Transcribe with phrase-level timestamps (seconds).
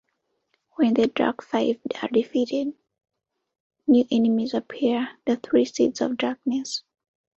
[0.77, 2.73] When the Dark Five are defeated,
[3.85, 6.81] new enemies appear: the Three Seeds of Darkness.